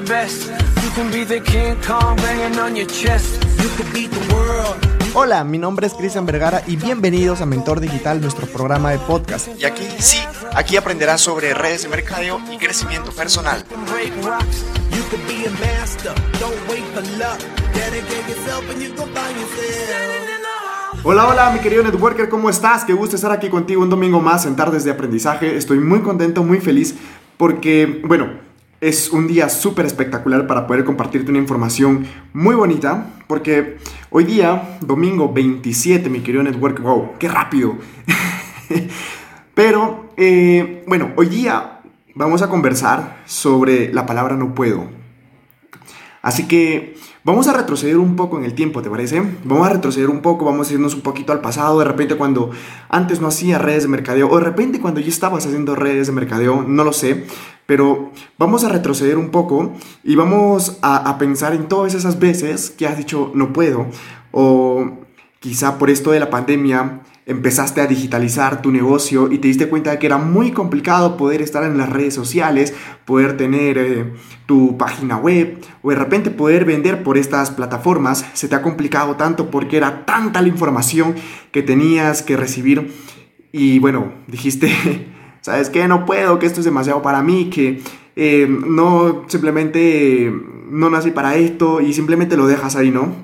the 0.00 0.12
best. 0.12 0.50
You 0.82 0.90
can 0.94 1.10
be 1.10 1.24
the 1.24 1.40
King 1.40 1.76
Kong 1.86 2.16
banging 2.16 2.58
on 2.58 2.76
your 2.76 2.86
chest. 2.86 3.42
You 3.62 3.68
could 3.76 3.90
beat 3.94 4.10
the 4.10 4.34
world. 4.34 4.76
Hola, 5.14 5.42
mi 5.44 5.56
nombre 5.56 5.86
es 5.86 5.94
Cristian 5.94 6.26
Vergara 6.26 6.62
y 6.66 6.76
bienvenidos 6.76 7.40
a 7.40 7.46
Mentor 7.46 7.80
Digital, 7.80 8.20
nuestro 8.20 8.46
programa 8.46 8.90
de 8.90 8.98
podcast. 8.98 9.48
Y 9.58 9.64
aquí 9.64 9.84
sí, 9.98 10.18
aquí 10.54 10.76
aprenderás 10.76 11.22
sobre 11.22 11.54
redes 11.54 11.84
de 11.84 11.88
mercadeo 11.88 12.38
y 12.52 12.58
crecimiento 12.58 13.10
personal. 13.12 13.64
Hola, 21.04 21.26
hola, 21.26 21.50
mi 21.52 21.60
querido 21.60 21.82
networker, 21.82 22.28
¿cómo 22.28 22.50
estás? 22.50 22.84
Qué 22.84 22.92
gusto 22.92 23.16
estar 23.16 23.32
aquí 23.32 23.48
contigo 23.48 23.80
un 23.80 23.88
domingo 23.88 24.20
más 24.20 24.44
en 24.44 24.56
Tardes 24.56 24.84
de 24.84 24.90
Aprendizaje. 24.90 25.56
Estoy 25.56 25.78
muy 25.78 26.00
contento, 26.00 26.42
muy 26.42 26.60
feliz 26.60 26.94
porque, 27.38 28.02
bueno, 28.04 28.45
es 28.86 29.10
un 29.10 29.26
día 29.26 29.48
súper 29.48 29.84
espectacular 29.84 30.46
para 30.46 30.66
poder 30.68 30.84
compartirte 30.84 31.30
una 31.30 31.40
información 31.40 32.06
muy 32.32 32.54
bonita, 32.54 33.14
porque 33.26 33.78
hoy 34.10 34.22
día, 34.22 34.78
domingo 34.80 35.32
27, 35.32 36.08
mi 36.08 36.20
querido 36.20 36.44
network, 36.44 36.80
wow, 36.80 37.14
qué 37.18 37.28
rápido. 37.28 37.74
Pero, 39.54 40.10
eh, 40.16 40.84
bueno, 40.86 41.10
hoy 41.16 41.26
día 41.26 41.80
vamos 42.14 42.42
a 42.42 42.48
conversar 42.48 43.22
sobre 43.26 43.92
la 43.92 44.06
palabra 44.06 44.36
no 44.36 44.54
puedo. 44.54 44.86
Así 46.22 46.46
que 46.46 46.96
vamos 47.24 47.48
a 47.48 47.54
retroceder 47.54 47.98
un 47.98 48.14
poco 48.14 48.38
en 48.38 48.44
el 48.44 48.54
tiempo, 48.54 48.82
¿te 48.82 48.90
parece? 48.90 49.20
Vamos 49.42 49.66
a 49.66 49.72
retroceder 49.72 50.10
un 50.10 50.22
poco, 50.22 50.44
vamos 50.44 50.70
a 50.70 50.74
irnos 50.74 50.94
un 50.94 51.00
poquito 51.00 51.32
al 51.32 51.40
pasado, 51.40 51.80
de 51.80 51.84
repente 51.84 52.16
cuando 52.16 52.50
antes 52.88 53.20
no 53.20 53.28
hacía 53.28 53.58
redes 53.58 53.82
de 53.82 53.88
mercadeo, 53.88 54.28
o 54.28 54.38
de 54.38 54.44
repente 54.44 54.80
cuando 54.80 55.00
ya 55.00 55.08
estabas 55.08 55.44
haciendo 55.44 55.74
redes 55.74 56.06
de 56.06 56.12
mercadeo, 56.12 56.62
no 56.62 56.84
lo 56.84 56.92
sé, 56.92 57.26
pero 57.66 58.12
vamos 58.38 58.64
a 58.64 58.68
retroceder 58.68 59.18
un 59.18 59.30
poco 59.30 59.72
y 60.04 60.14
vamos 60.14 60.78
a, 60.82 61.18
pensar 61.18 61.52
en 61.52 61.68
todas 61.68 61.94
esas 61.94 62.18
veces 62.18 62.70
que 62.70 62.86
has 62.86 62.96
dicho 62.96 63.32
no 63.34 63.52
puedo, 63.52 63.86
o 64.30 64.90
quizá 65.40 65.78
por 65.78 65.90
esto 65.90 66.12
de 66.12 66.20
la 66.20 66.30
pandemia 66.30 67.02
empezaste 67.26 67.80
a 67.80 67.88
digitalizar 67.88 68.62
tu 68.62 68.70
negocio 68.70 69.32
y 69.32 69.38
te 69.38 69.48
diste 69.48 69.68
cuenta 69.68 69.90
de 69.90 69.98
que 69.98 70.06
era 70.06 70.16
muy 70.16 70.52
complicado 70.52 71.16
poder 71.16 71.42
estar 71.42 71.64
en 71.64 71.76
las 71.76 71.88
redes 71.88 72.14
sociales, 72.14 72.72
poder 73.04 73.36
tener 73.36 73.78
eh, 73.78 74.12
tu 74.46 74.78
página 74.78 75.16
web 75.16 75.58
o 75.82 75.90
de 75.90 75.96
repente 75.96 76.30
poder 76.30 76.64
vender 76.64 77.02
por 77.02 77.18
estas 77.18 77.50
plataformas, 77.50 78.24
se 78.34 78.46
te 78.46 78.54
ha 78.54 78.62
complicado 78.62 79.16
tanto 79.16 79.50
porque 79.50 79.76
era 79.76 80.06
tanta 80.06 80.40
la 80.40 80.48
información 80.48 81.16
que 81.50 81.64
tenías 81.64 82.22
que 82.22 82.36
recibir 82.36 82.92
y 83.50 83.80
bueno, 83.80 84.12
dijiste, 84.28 84.70
¿sabes 85.46 85.70
qué? 85.70 85.86
No 85.88 86.04
puedo, 86.04 86.38
que 86.38 86.46
esto 86.46 86.60
es 86.60 86.64
demasiado 86.64 87.02
para 87.02 87.22
mí, 87.22 87.50
que 87.50 87.82
eh, 88.16 88.46
no 88.48 89.24
simplemente 89.28 90.32
no 90.70 90.90
nací 90.90 91.10
para 91.10 91.36
esto 91.36 91.80
y 91.80 91.92
simplemente 91.92 92.36
lo 92.36 92.46
dejas 92.46 92.76
ahí, 92.76 92.90
¿no? 92.90 93.14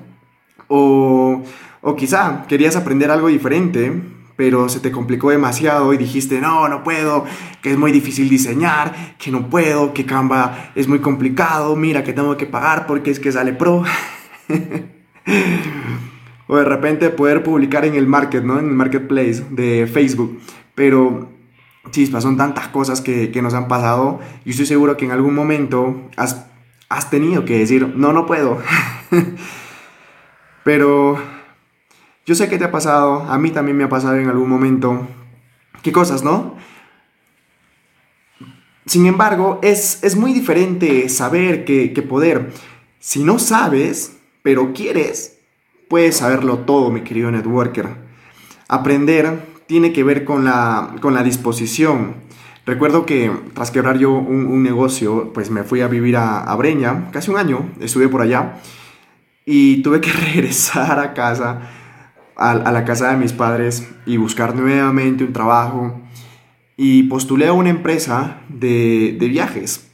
O 0.67 1.43
o 1.85 1.97
quizá 1.97 2.45
querías 2.47 2.77
aprender 2.77 3.11
algo 3.11 3.27
diferente, 3.27 3.91
pero 4.37 4.69
se 4.69 4.79
te 4.79 4.89
complicó 4.89 5.31
demasiado 5.31 5.93
y 5.93 5.97
dijiste, 5.97 6.39
no, 6.39 6.69
no 6.69 6.81
puedo, 6.81 7.25
que 7.61 7.71
es 7.71 7.77
muy 7.77 7.91
difícil 7.91 8.29
diseñar, 8.29 9.17
que 9.17 9.31
no 9.31 9.49
puedo, 9.49 9.93
que 9.93 10.05
Canva 10.05 10.71
es 10.75 10.87
muy 10.87 10.99
complicado, 10.99 11.75
mira 11.75 12.05
que 12.05 12.13
tengo 12.13 12.37
que 12.37 12.45
pagar 12.45 12.87
porque 12.87 13.11
es 13.11 13.19
que 13.19 13.33
sale 13.33 13.51
pro. 13.51 13.83
o 16.47 16.55
de 16.55 16.63
repente 16.63 17.09
poder 17.09 17.43
publicar 17.43 17.83
en 17.83 17.95
el 17.95 18.07
market, 18.07 18.45
¿no? 18.45 18.59
En 18.59 18.69
el 18.69 18.75
marketplace 18.75 19.43
de 19.49 19.85
Facebook. 19.85 20.39
Pero, 20.75 21.32
chispa, 21.91 22.21
son 22.21 22.37
tantas 22.37 22.69
cosas 22.69 23.01
que, 23.01 23.31
que 23.31 23.41
nos 23.41 23.53
han 23.53 23.67
pasado 23.67 24.19
y 24.45 24.51
estoy 24.51 24.65
seguro 24.65 24.97
que 24.97 25.05
en 25.05 25.11
algún 25.11 25.35
momento 25.35 26.09
has, 26.17 26.45
has 26.89 27.09
tenido 27.09 27.45
que 27.45 27.59
decir, 27.59 27.93
no, 27.95 28.13
no 28.13 28.25
puedo. 28.25 28.59
pero 30.63 31.17
yo 32.25 32.35
sé 32.35 32.49
que 32.49 32.57
te 32.57 32.65
ha 32.65 32.71
pasado, 32.71 33.23
a 33.23 33.37
mí 33.37 33.51
también 33.51 33.77
me 33.77 33.83
ha 33.83 33.89
pasado 33.89 34.15
en 34.15 34.29
algún 34.29 34.49
momento. 34.49 35.07
¿Qué 35.81 35.91
cosas, 35.91 36.23
no? 36.23 36.55
Sin 38.85 39.05
embargo, 39.05 39.59
es, 39.61 40.03
es 40.03 40.15
muy 40.15 40.33
diferente 40.33 41.09
saber 41.09 41.65
que, 41.65 41.93
que 41.93 42.01
poder. 42.01 42.51
Si 42.99 43.23
no 43.23 43.39
sabes, 43.39 44.17
pero 44.41 44.73
quieres, 44.73 45.39
puedes 45.89 46.17
saberlo 46.17 46.59
todo, 46.59 46.89
mi 46.89 47.01
querido 47.01 47.31
networker. 47.31 47.89
Aprender 48.67 49.52
tiene 49.67 49.93
que 49.93 50.03
ver 50.03 50.23
con 50.23 50.45
la, 50.45 50.95
con 51.01 51.13
la 51.13 51.23
disposición. 51.23 52.15
Recuerdo 52.65 53.05
que 53.05 53.31
tras 53.53 53.71
quebrar 53.71 53.97
yo 53.97 54.11
un, 54.11 54.45
un 54.45 54.63
negocio, 54.63 55.31
pues 55.33 55.49
me 55.49 55.63
fui 55.63 55.81
a 55.81 55.87
vivir 55.87 56.17
a, 56.17 56.39
a 56.39 56.55
Breña, 56.55 57.09
casi 57.11 57.29
un 57.29 57.37
año, 57.37 57.71
estuve 57.79 58.07
por 58.07 58.21
allá, 58.21 58.59
y 59.45 59.81
tuve 59.81 60.01
que 60.01 60.11
regresar 60.33 60.99
a 60.99 61.13
casa 61.13 61.69
a, 62.35 62.71
la 62.71 62.85
casa 62.85 63.11
de 63.11 63.17
mis 63.17 63.33
padres 63.33 63.87
y 64.05 64.17
buscar 64.17 64.55
nuevamente 64.55 65.23
un 65.23 65.33
trabajo. 65.33 66.01
Y 66.75 67.03
postulé 67.03 67.47
a 67.47 67.53
una 67.53 67.69
empresa 67.69 68.41
de, 68.49 69.15
de 69.19 69.27
viajes. 69.27 69.91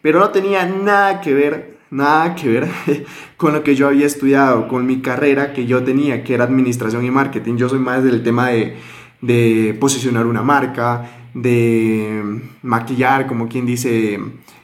Pero 0.00 0.20
no 0.20 0.30
tenía 0.30 0.64
nada 0.64 1.20
que 1.20 1.34
ver, 1.34 1.78
nada 1.90 2.34
que 2.34 2.48
ver 2.48 2.68
con 3.36 3.52
lo 3.52 3.62
que 3.64 3.74
yo 3.74 3.88
había 3.88 4.06
estudiado, 4.06 4.68
con 4.68 4.86
mi 4.86 5.00
carrera 5.00 5.52
que 5.52 5.66
yo 5.66 5.82
tenía, 5.82 6.22
que 6.22 6.34
era 6.34 6.44
administración 6.44 7.04
y 7.04 7.10
marketing. 7.10 7.56
Yo 7.56 7.68
soy 7.68 7.80
más 7.80 8.04
del 8.04 8.22
tema 8.22 8.48
de, 8.48 8.76
de 9.20 9.76
posicionar 9.80 10.26
una 10.26 10.42
marca, 10.42 11.10
de 11.34 12.40
maquillar, 12.62 13.26
como 13.26 13.48
quien 13.48 13.66
dice, 13.66 14.18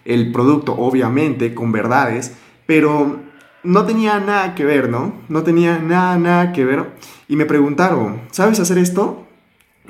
el 0.05 0.33
producto, 0.33 0.75
obviamente, 0.75 1.55
con 1.55 1.72
verdades, 1.72 2.37
pero 2.67 3.21
no 3.62 3.84
tenía 3.84 4.21
nada 4.21 4.55
que 4.55 4.65
ver, 4.65 4.89
¿no? 4.89 5.15
No 5.28 5.43
tenía 5.43 5.78
nada, 5.78 6.19
nada 6.19 6.53
que 6.53 6.65
ver. 6.65 6.93
Y 7.28 7.37
me 7.37 7.44
preguntaron, 7.44 8.21
¿sabes 8.31 8.61
hacer 8.61 8.78
esto? 8.78 9.27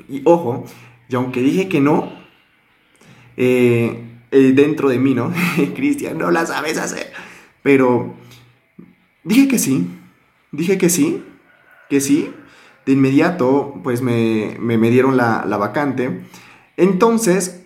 Y 0.09 0.21
ojo, 0.25 0.65
y 1.09 1.15
aunque 1.15 1.41
dije 1.41 1.69
que 1.69 1.79
no, 1.79 2.11
eh, 3.37 4.03
eh, 4.31 4.51
dentro 4.53 4.89
de 4.89 4.97
mí, 4.97 5.13
¿no? 5.13 5.31
Cristian, 5.75 6.17
no 6.17 6.31
la 6.31 6.45
sabes 6.45 6.77
hacer. 6.77 7.11
Pero 7.61 8.15
dije 9.23 9.47
que 9.47 9.59
sí, 9.59 9.87
dije 10.51 10.77
que 10.77 10.89
sí, 10.89 11.23
que 11.89 12.01
sí. 12.01 12.31
De 12.87 12.93
inmediato, 12.93 13.75
pues 13.83 14.01
me, 14.01 14.57
me, 14.59 14.89
dieron 14.89 15.15
la, 15.15 15.45
la, 15.47 15.57
vacante. 15.57 16.21
Entonces, 16.75 17.63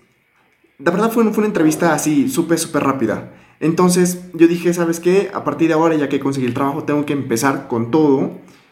la 0.80 0.92
verdad 0.92 1.12
fue, 1.12 1.24
fue 1.32 1.38
una 1.38 1.48
entrevista 1.48 1.94
así, 1.94 2.28
súper, 2.28 2.60
súper 2.60 2.84
rápida. 2.84 3.32
Entonces 3.62 4.26
yo 4.34 4.48
dije, 4.48 4.74
¿sabes 4.74 5.00
qué? 5.00 5.30
A 5.34 5.44
partir 5.44 5.68
de 5.70 5.76
ahora, 5.76 5.96
ya 5.96 6.10
que 6.10 6.20
conseguí 6.20 6.48
el 6.48 6.56
trabajo, 6.56 6.84
tengo 6.84 7.06
que 7.06 7.14
empezar 7.14 7.68
con 7.68 7.92
todo, 7.92 8.32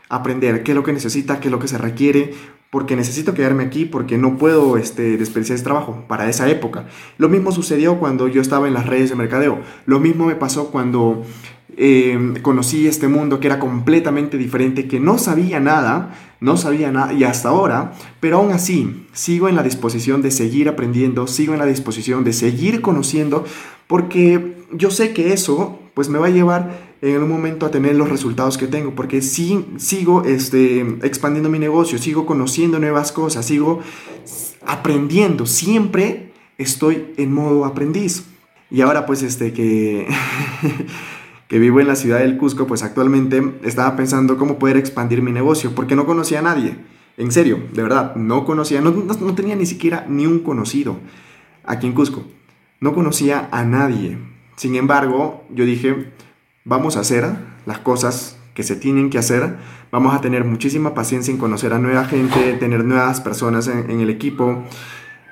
aprender 0.10 0.64
qué 0.64 0.72
es 0.72 0.76
lo 0.76 0.84
que 0.84 0.92
necesita, 0.92 1.40
qué 1.40 1.48
es 1.48 1.52
lo 1.52 1.60
que 1.60 1.68
se 1.68 1.78
requiere, 1.78 2.34
porque 2.72 2.96
necesito 2.96 3.36
quedarme 3.36 3.64
aquí, 3.64 3.86
porque 3.86 4.18
no 4.18 4.38
puedo 4.38 4.78
este, 4.78 5.18
desperdiciar 5.18 5.56
ese 5.56 5.64
trabajo 5.64 6.06
para 6.08 6.28
esa 6.28 6.50
época. 6.50 6.88
Lo 7.20 7.30
mismo 7.30 7.52
sucedió 7.52 8.00
cuando 8.00 8.28
yo 8.28 8.42
estaba 8.42 8.68
en 8.68 8.74
las 8.74 8.88
redes 8.88 9.10
de 9.10 9.16
mercadeo. 9.16 9.60
Lo 9.86 10.00
mismo 10.00 10.26
me 10.26 10.36
pasó 10.36 10.72
cuando 10.72 11.24
eh, 11.82 12.34
conocí 12.42 12.88
este 12.88 13.08
mundo 13.08 13.40
que 13.40 13.48
era 13.48 13.58
completamente 13.58 14.38
diferente, 14.38 14.90
que 14.90 15.00
no 15.00 15.18
sabía 15.18 15.62
nada, 15.62 16.14
no 16.42 16.58
sabía 16.58 16.92
nada, 16.92 17.14
y 17.14 17.24
hasta 17.24 17.48
ahora, 17.48 17.94
pero 18.20 18.40
aún 18.40 18.52
así 18.52 19.08
sigo 19.14 19.48
en 19.48 19.56
la 19.56 19.64
disposición 19.64 20.22
de 20.22 20.30
seguir 20.30 20.68
aprendiendo, 20.68 21.26
sigo 21.26 21.54
en 21.54 21.60
la 21.60 21.66
disposición 21.66 22.26
de 22.26 22.34
seguir 22.34 22.82
conociendo, 22.82 23.46
porque 23.88 24.58
yo 24.74 24.92
sé 24.92 25.14
que 25.14 25.32
eso 25.32 25.80
pues 25.94 26.10
me 26.10 26.20
va 26.20 26.28
a 26.28 26.32
llevar 26.32 26.90
en 27.02 27.24
un 27.24 27.30
momento 27.30 27.66
a 27.66 27.72
tener 27.72 27.96
los 27.96 28.10
resultados 28.10 28.58
que 28.58 28.68
tengo, 28.68 28.94
porque 28.94 29.22
sí, 29.22 29.66
sigo 29.78 30.26
este, 30.26 30.82
expandiendo 31.04 31.50
mi 31.50 31.60
negocio, 31.60 31.98
sigo 31.98 32.26
conociendo 32.26 32.78
nuevas 32.80 33.14
cosas, 33.14 33.46
sigo 33.46 33.80
aprendiendo, 34.66 35.46
siempre 35.46 36.34
estoy 36.58 37.14
en 37.16 37.34
modo 37.34 37.64
aprendiz. 37.64 38.26
Y 38.70 38.82
ahora 38.82 39.06
pues 39.06 39.24
este 39.24 39.54
que, 39.54 40.08
que 41.50 41.60
vivo 41.60 41.82
en 41.82 41.88
la 41.88 41.96
ciudad 41.96 42.20
del 42.20 42.38
Cusco, 42.38 42.68
pues 42.68 42.84
actualmente 42.84 43.56
estaba 43.64 43.96
pensando 43.96 44.38
cómo 44.38 44.60
poder 44.60 44.78
expandir 44.78 45.24
mi 45.24 45.32
negocio, 45.32 45.74
porque 45.76 45.96
no 45.96 46.06
conocía 46.06 46.40
a 46.40 46.44
nadie. 46.44 46.76
En 47.18 47.32
serio, 47.32 47.60
de 47.74 47.84
verdad, 47.84 48.16
no 48.16 48.46
conocía, 48.46 48.80
no, 48.80 48.94
tenía 49.34 49.56
ni 49.56 49.66
siquiera 49.66 50.06
ni 50.08 50.26
un 50.26 50.40
conocido 50.40 51.00
aquí 51.66 51.88
en 51.88 51.94
Cusco. 51.94 52.24
No 52.80 52.94
conocía 52.94 53.50
a 53.52 53.66
nadie. 53.66 54.18
Sin 54.56 54.76
embargo, 54.76 55.44
yo 55.50 55.66
dije, 55.66 56.14
vamos 56.64 56.96
a 56.96 57.02
hacer 57.02 57.28
las 57.66 57.80
cosas 57.80 58.38
que 58.54 58.62
se 58.64 58.76
tienen 58.76 59.10
que 59.10 59.18
hacer. 59.18 59.58
Vamos 59.92 60.14
a 60.14 60.22
tener 60.22 60.46
muchísima 60.46 60.94
paciencia 60.94 61.32
en 61.32 61.40
conocer 61.40 61.74
a 61.74 61.80
nueva 61.80 62.06
gente, 62.06 62.54
tener 62.54 62.86
nuevas 62.86 63.22
personas 63.22 63.68
en, 63.68 64.00
el 64.00 64.10
equipo. 64.12 64.64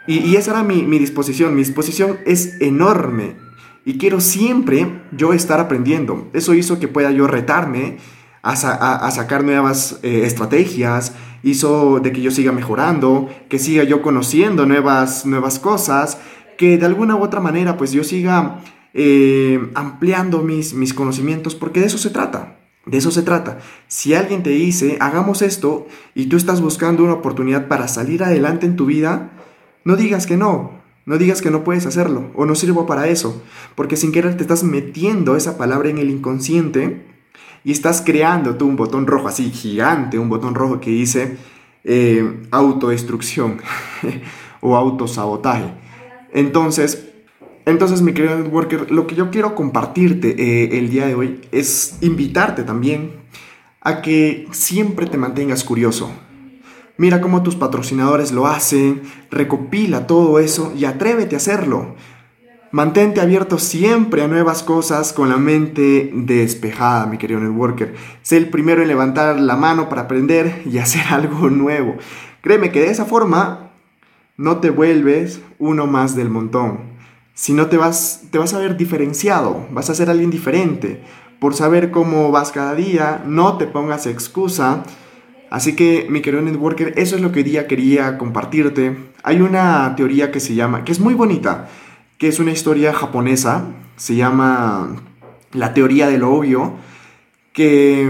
Y, 0.07 0.35
esa 0.35 0.51
era 0.51 0.63
mi, 0.63 0.81
disposición. 0.97 1.53
Mi 1.53 1.61
disposición 1.61 2.17
es 2.25 2.59
enorme. 2.59 3.46
Y 3.87 3.97
quiero 3.97 4.19
siempre 4.19 5.01
yo 5.13 5.31
estar 5.31 5.61
aprendiendo. 5.61 6.27
Eso 6.33 6.53
hizo 6.53 6.77
que 6.77 6.89
pueda 6.89 7.09
yo 7.11 7.25
retarme 7.25 7.99
a, 8.41 8.57
sacar 8.57 9.45
nuevas 9.45 10.01
eh, 10.03 10.23
estrategias, 10.25 11.13
hizo 11.41 12.01
de 12.01 12.11
que 12.11 12.21
yo 12.21 12.29
siga 12.29 12.51
mejorando, 12.51 13.29
que 13.47 13.59
siga 13.59 13.85
yo 13.85 14.01
conociendo 14.01 14.65
nuevas, 14.65 15.25
nuevas 15.25 15.57
cosas, 15.59 16.17
que 16.57 16.77
de 16.77 16.85
alguna 16.85 17.15
u 17.15 17.23
otra 17.23 17.39
manera 17.39 17.77
pues 17.77 17.93
yo 17.93 18.03
siga 18.03 18.59
eh, 18.93 19.71
ampliando 19.73 20.41
mis, 20.41 20.73
mis 20.73 20.93
conocimientos, 20.93 21.55
porque 21.55 21.79
de 21.79 21.85
eso 21.85 21.97
se 21.97 22.09
trata. 22.09 22.59
De 22.85 22.97
eso 22.97 23.09
se 23.09 23.21
trata. 23.21 23.59
Si 23.87 24.13
alguien 24.13 24.43
te 24.43 24.49
dice, 24.49 24.97
hagamos 24.99 25.41
esto, 25.41 25.87
y 26.13 26.25
tú 26.25 26.35
estás 26.35 26.59
buscando 26.59 27.05
una 27.05 27.13
oportunidad 27.13 27.69
para 27.69 27.87
salir 27.87 28.21
adelante 28.21 28.65
en 28.65 28.75
tu 28.75 28.85
vida, 28.85 29.31
no 29.85 29.95
digas 29.95 30.27
que 30.27 30.35
no. 30.35 30.76
No 31.07 31.17
digas 31.17 31.41
que 31.41 31.49
no 31.49 31.63
puedes 31.63 31.85
hacerlo 31.85 32.31
o 32.35 32.45
no 32.45 32.53
sirvo 32.53 32.85
para 32.85 33.07
eso, 33.07 33.41
porque 33.75 33.95
sin 33.95 34.11
querer 34.11 34.35
te 34.35 34.43
estás 34.43 34.63
metiendo 34.63 35.37
esa 35.37 35.57
palabra 35.57 35.89
en 35.89 35.99
el 35.99 36.09
inconsciente 36.09 37.05
y 37.63 37.71
estás 37.71 38.03
creando 38.05 38.57
tú 38.57 38.67
un 38.67 38.75
botón 38.75 39.07
rojo 39.07 39.29
así 39.29 39.49
gigante, 39.49 40.19
un 40.19 40.27
botón 40.27 40.53
rojo 40.53 40.81
que 40.81 40.89
dice 40.89 41.37
eh, 41.85 42.41
autodestrucción 42.51 43.61
o 44.59 44.75
autosabotaje. 44.75 45.73
Entonces, 46.33 47.07
entonces, 47.65 48.01
mi 48.01 48.13
querido 48.13 48.37
networker, 48.37 48.91
lo 48.91 49.07
que 49.07 49.15
yo 49.15 49.31
quiero 49.31 49.55
compartirte 49.55 50.35
eh, 50.37 50.77
el 50.77 50.89
día 50.89 51.07
de 51.07 51.15
hoy 51.15 51.39
es 51.53 51.99
invitarte 52.01 52.63
también 52.63 53.11
a 53.79 54.01
que 54.01 54.45
siempre 54.51 55.05
te 55.05 55.17
mantengas 55.17 55.63
curioso. 55.63 56.11
Mira 56.97 57.21
cómo 57.21 57.43
tus 57.43 57.55
patrocinadores 57.55 58.31
lo 58.31 58.47
hacen, 58.47 59.03
recopila 59.29 60.07
todo 60.07 60.39
eso 60.39 60.73
y 60.75 60.85
atrévete 60.85 61.35
a 61.35 61.37
hacerlo. 61.37 61.95
Mantente 62.71 63.21
abierto 63.21 63.59
siempre 63.59 64.23
a 64.23 64.27
nuevas 64.27 64.63
cosas 64.63 65.13
con 65.13 65.29
la 65.29 65.37
mente 65.37 66.11
despejada, 66.13 67.05
mi 67.05 67.17
querido 67.17 67.39
networker. 67.39 67.95
Sé 68.21 68.37
el 68.37 68.49
primero 68.49 68.81
en 68.81 68.87
levantar 68.87 69.39
la 69.39 69.55
mano 69.55 69.89
para 69.89 70.03
aprender 70.03 70.63
y 70.65 70.77
hacer 70.79 71.03
algo 71.09 71.49
nuevo. 71.49 71.95
Créeme 72.41 72.71
que 72.71 72.81
de 72.81 72.91
esa 72.91 73.05
forma 73.05 73.71
no 74.35 74.57
te 74.57 74.69
vuelves 74.69 75.41
uno 75.59 75.87
más 75.87 76.15
del 76.15 76.29
montón 76.29 76.97
si 77.37 77.53
no 77.53 77.67
te 77.67 77.77
vas, 77.77 78.23
te 78.31 78.39
vas 78.39 78.55
a 78.55 78.57
ver 78.57 78.77
diferenciado, 78.77 79.67
vas 79.69 79.91
a 79.91 79.93
ser 79.93 80.09
alguien 80.09 80.31
diferente. 80.31 81.03
Por 81.39 81.53
saber 81.53 81.91
cómo 81.91 82.31
vas 82.31 82.51
cada 82.51 82.73
día, 82.73 83.23
no 83.27 83.59
te 83.59 83.67
pongas 83.67 84.07
excusa. 84.07 84.81
Así 85.49 85.75
que, 85.75 86.07
mi 86.09 86.21
querido 86.21 86.43
networker, 86.43 86.93
eso 86.97 87.15
es 87.15 87.21
lo 87.21 87.31
que 87.31 87.39
hoy 87.39 87.43
día 87.43 87.67
quería 87.67 88.17
compartirte. 88.17 88.97
Hay 89.23 89.41
una 89.41 89.95
teoría 89.95 90.31
que 90.31 90.39
se 90.39 90.55
llama, 90.55 90.83
que 90.83 90.91
es 90.91 90.99
muy 90.99 91.13
bonita, 91.13 91.69
que 92.17 92.27
es 92.27 92.39
una 92.39 92.51
historia 92.51 92.93
japonesa, 92.93 93.65
se 93.95 94.15
llama 94.15 94.95
la 95.53 95.73
teoría 95.73 96.07
de 96.07 96.17
lo 96.17 96.33
obvio, 96.33 96.73
que 97.53 98.09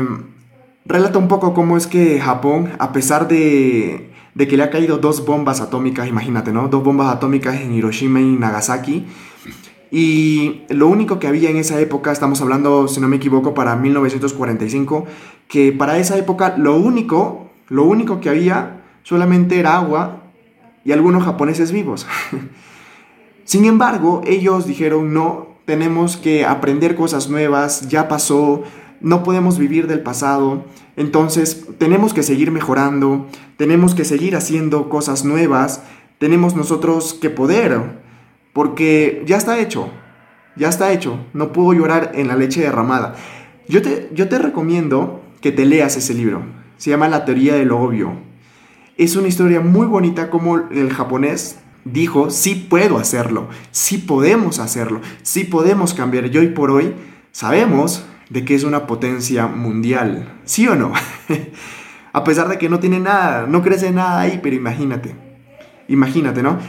relata 0.86 1.20
un 1.20 1.28
poco 1.28 1.54
cómo 1.54 1.78
es 1.78 1.88
que 1.88 2.20
Japón, 2.20 2.72
a 2.80 2.92
pesar 2.92 3.28
de 3.28 4.08
de 4.38 4.48
que 4.48 4.56
le 4.56 4.62
ha 4.62 4.70
caído 4.70 5.00
dos 5.00 5.26
bombas 5.26 5.62
atómicas, 5.62 6.08
imagínate, 6.08 6.52
¿no? 6.52 6.68
Dos 6.68 6.84
bombas 6.84 7.12
atómicas 7.12 7.60
en 7.60 7.74
Hiroshima 7.74 8.22
y 8.22 8.36
Nagasaki. 8.36 9.08
Y 9.90 10.62
lo 10.70 10.88
único 10.88 11.18
que 11.18 11.26
había 11.26 11.50
en 11.50 11.58
esa 11.58 11.80
época, 11.80 12.12
estamos 12.12 12.40
hablando, 12.42 12.88
si 12.88 13.02
no 13.02 13.08
me 13.08 13.16
equivoco, 13.16 13.56
para 13.56 13.76
1945, 13.76 15.08
que 15.48 15.72
para 15.72 15.98
esa 15.98 16.18
época 16.18 16.56
lo 16.58 16.76
único, 16.76 17.50
lo 17.70 17.84
único 17.84 18.20
que 18.20 18.30
había 18.30 18.82
solamente 19.04 19.60
era 19.60 19.78
agua 19.78 20.24
y 20.84 20.92
algunos 20.92 21.24
japoneses 21.24 21.72
vivos. 21.72 22.08
Sin 23.46 23.66
embargo, 23.66 24.22
ellos 24.26 24.68
dijeron, 24.68 25.14
no, 25.14 25.48
tenemos 25.66 26.18
que 26.18 26.46
aprender 26.46 26.96
cosas 26.96 27.30
nuevas, 27.30 27.88
ya 27.88 28.08
pasó, 28.08 28.64
no 29.00 29.24
podemos 29.24 29.58
vivir 29.58 29.88
del 29.88 30.02
pasado, 30.02 30.66
entonces 30.96 31.66
tenemos 31.78 32.14
que 32.14 32.24
seguir 32.24 32.52
mejorando, 32.52 33.28
tenemos 33.58 33.96
que 33.96 34.06
seguir 34.06 34.36
haciendo 34.36 34.90
cosas 34.90 35.24
nuevas, 35.24 35.84
tenemos 36.18 36.56
nosotros 36.56 37.14
que 37.14 37.30
poder, 37.30 38.02
porque 38.54 39.24
ya 39.26 39.38
está 39.38 39.60
hecho, 39.60 39.90
ya 40.56 40.70
está 40.70 40.92
hecho, 40.92 41.20
no 41.34 41.54
puedo 41.54 41.74
llorar 41.74 42.12
en 42.16 42.28
la 42.28 42.36
leche 42.36 42.62
derramada. 42.62 43.16
Yo 43.68 43.82
te, 43.82 44.10
yo 44.14 44.28
te 44.30 44.40
recomiendo 44.40 45.22
que 45.48 45.54
te 45.54 45.66
leas 45.66 45.96
ese 45.96 46.14
libro, 46.14 46.42
se 46.76 46.90
llama 46.90 47.08
La 47.08 47.24
teoría 47.24 47.56
de 47.56 47.64
lo 47.64 47.80
obvio. 47.80 48.12
Es 48.98 49.16
una 49.16 49.30
historia 49.30 49.62
muy 49.62 49.88
bonita 49.88 50.30
como 50.30 50.58
el 50.58 50.92
japonés 50.92 51.60
dijo, 51.86 52.32
sí 52.32 52.68
puedo 52.70 52.98
hacerlo, 52.98 53.48
sí 53.72 53.98
podemos 53.98 54.60
hacerlo, 54.60 55.00
sí 55.22 55.46
podemos 55.46 55.94
cambiar. 55.94 56.26
Y 56.26 56.38
hoy 56.38 56.48
por 56.48 56.70
hoy 56.70 56.94
sabemos 57.32 58.06
de 58.30 58.44
que 58.44 58.56
es 58.56 58.66
una 58.66 58.88
potencia 58.88 59.48
mundial. 59.48 60.38
¿Sí 60.44 60.68
o 60.68 60.76
no? 60.76 60.92
A 62.12 62.26
pesar 62.26 62.50
de 62.50 62.58
que 62.58 62.68
no 62.68 62.80
tiene 62.80 63.00
nada, 63.00 63.48
no 63.48 63.62
crece 63.62 63.92
nada 63.92 64.20
ahí, 64.20 64.42
pero 64.44 64.54
imagínate. 64.54 65.16
Imagínate, 65.88 66.44
¿no? 66.44 66.60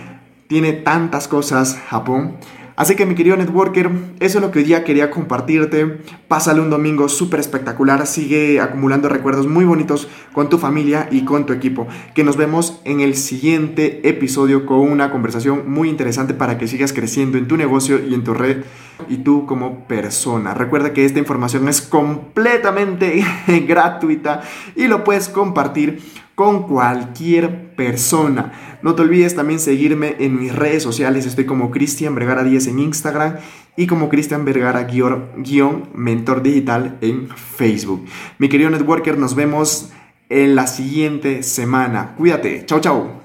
Tiene 0.47 0.73
tantas 0.73 1.27
cosas 1.27 1.81
Japón. 1.89 2.37
Así 2.79 2.95
que 2.95 3.07
mi 3.07 3.17
querido 3.17 3.37
networker, 3.37 3.91
eso 4.21 4.39
es 4.39 4.41
lo 4.41 4.53
que 4.53 4.61
hoy 4.61 4.65
día 4.65 4.85
quería 4.85 5.11
compartirte. 5.11 5.99
Pásale 6.29 6.61
un 6.61 6.71
domingo 6.71 7.09
súper 7.09 7.41
espectacular, 7.41 8.07
sigue 8.07 8.61
acumulando 8.61 9.09
recuerdos 9.09 9.49
muy 9.49 9.65
bonitos 9.65 10.07
con 10.33 10.49
tu 10.49 10.59
familia 10.59 11.09
y 11.11 11.25
con 11.25 11.45
tu 11.45 11.53
equipo. 11.53 11.89
Que 12.15 12.23
nos 12.23 12.37
vemos 12.37 12.81
en 12.85 13.01
el 13.01 13.17
siguiente 13.17 14.09
episodio 14.09 14.65
con 14.65 14.79
una 14.79 15.11
conversación 15.11 15.69
muy 15.69 15.89
interesante 15.89 16.35
para 16.35 16.57
que 16.57 16.69
sigas 16.69 16.93
creciendo 16.93 17.37
en 17.37 17.49
tu 17.49 17.57
negocio 17.57 17.99
y 17.99 18.15
en 18.15 18.23
tu 18.23 18.33
red 18.33 18.59
y 19.09 19.19
tú 19.19 19.47
como 19.47 19.87
persona. 19.87 20.55
Recuerda 20.55 20.93
que 20.93 21.05
esta 21.05 21.19
información 21.19 21.69
es 21.69 21.81
completamente 21.81 23.25
gratuita 23.67 24.43
y 24.77 24.87
lo 24.87 25.05
puedes 25.05 25.29
compartir 25.29 26.01
con 26.35 26.63
cualquier 26.63 27.75
persona. 27.75 28.79
No 28.83 28.95
te 28.95 29.03
olvides 29.03 29.35
también 29.35 29.59
seguirme 29.59 30.15
en 30.21 30.39
mis 30.39 30.55
redes 30.55 30.85
sociales. 30.85 31.27
Estoy 31.27 31.47
como 31.47 31.73
Cristian 31.73 32.15
Vergara 32.15 32.45
10 32.45 32.69
en 32.69 32.79
Instagram 32.79 33.37
y 33.77 33.87
como 33.89 34.09
Cristian 34.09 34.45
Vergara 34.45 34.85
guion 34.85 35.89
mentor 35.95 36.43
digital 36.43 36.97
en 37.01 37.29
Facebook. 37.29 38.05
Mi 38.39 38.49
querido 38.49 38.71
networker, 38.71 39.19
nos 39.19 39.35
vemos 39.35 39.91
en 40.29 40.55
la 40.55 40.67
siguiente 40.67 41.43
semana. 41.43 42.15
Cuídate. 42.17 42.65
Chao, 42.67 42.81
chao. 42.81 43.19